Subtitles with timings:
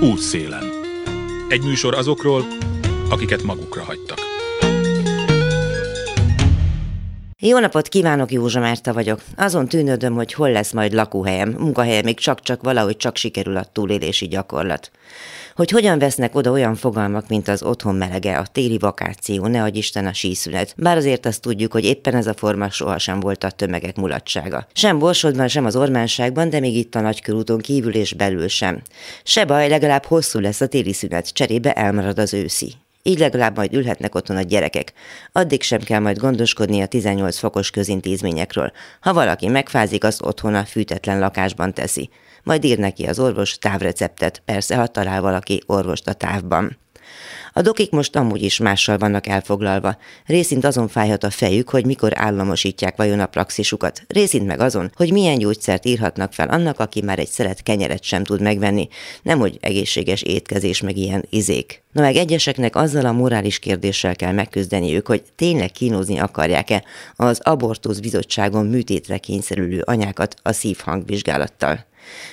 [0.00, 0.70] Útszélen.
[1.48, 2.44] Egy műsor azokról,
[3.10, 4.27] akiket magukra hagytak.
[7.40, 9.22] Jó napot kívánok, Józsa Márta vagyok.
[9.36, 14.28] Azon tűnődöm, hogy hol lesz majd lakóhelyem, munkahelyem, még csak-csak valahogy csak sikerül a túlélési
[14.28, 14.90] gyakorlat.
[15.54, 19.78] Hogy hogyan vesznek oda olyan fogalmak, mint az otthon melege, a téli vakáció, ne adj
[19.78, 20.74] Isten a síszület.
[20.76, 24.66] Bár azért azt tudjuk, hogy éppen ez a forma sohasem volt a tömegek mulatsága.
[24.72, 28.82] Sem Borsodban, sem az Ormánságban, de még itt a nagykörúton kívül és belül sem.
[29.22, 32.74] Se baj, legalább hosszú lesz a téli szünet, cserébe elmarad az őszi.
[33.02, 34.92] Így legalább majd ülhetnek otthon a gyerekek.
[35.32, 38.72] Addig sem kell majd gondoskodni a 18 fokos közintézményekről.
[39.00, 42.10] Ha valaki megfázik, azt otthon a fűtetlen lakásban teszi.
[42.42, 46.78] Majd ír neki az orvos távreceptet, persze, ha talál valaki orvost a távban.
[47.58, 49.96] A dokik most amúgy is mással vannak elfoglalva.
[50.26, 54.02] Részint azon fájhat a fejük, hogy mikor államosítják vajon a praxisukat.
[54.08, 58.24] Részint meg azon, hogy milyen gyógyszert írhatnak fel annak, aki már egy szelet kenyeret sem
[58.24, 58.88] tud megvenni.
[59.22, 61.82] Nem, hogy egészséges étkezés, meg ilyen izék.
[61.92, 66.84] Na meg egyeseknek azzal a morális kérdéssel kell megküzdeniük, hogy tényleg kínozni akarják-e
[67.16, 71.86] az abortusz bizottságon műtétre kényszerülő anyákat a szívhangvizsgálattal.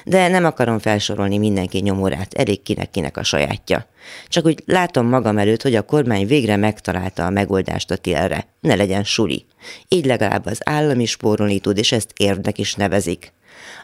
[0.04, 3.88] De nem akarom felsorolni mindenki nyomorát, elég kinek-kinek a sajátja.
[4.28, 8.48] Csak úgy látom magam előtt, hogy a kormány végre megtalálta a megoldást a télre.
[8.60, 9.46] Ne legyen suli.
[9.88, 13.34] Így legalább az állam is spórolni tud, és ezt érdek is nevezik.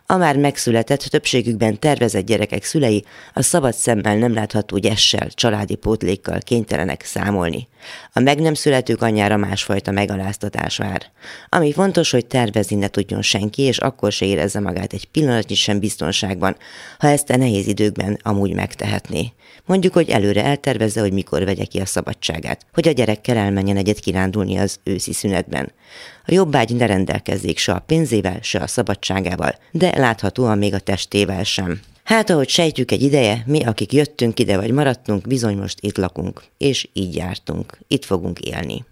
[0.05, 6.39] A már megszületett, többségükben tervezett gyerekek szülei a szabad szemmel nem látható gyessel, családi pótlékkal
[6.39, 7.67] kénytelenek számolni.
[8.13, 11.11] A meg nem születők anyára másfajta megaláztatás vár.
[11.49, 15.79] Ami fontos, hogy tervezni ne tudjon senki, és akkor se érezze magát egy pillanatnyi sem
[15.79, 16.55] biztonságban,
[16.99, 19.31] ha ezt a nehéz időkben amúgy megtehetné.
[19.65, 23.99] Mondjuk, hogy előre eltervezze, hogy mikor vegye ki a szabadságát, hogy a gyerekkel elmenjen egyet
[23.99, 25.71] kirándulni az őszi szünetben.
[26.25, 31.43] A jobbágy ne rendelkezzék se a pénzével, se a szabadságával, de láthatóan még a testével
[31.43, 31.79] sem.
[32.03, 36.43] Hát, ahogy sejtjük egy ideje, mi, akik jöttünk ide vagy maradtunk, bizony most itt lakunk,
[36.57, 38.83] és így jártunk, itt fogunk élni.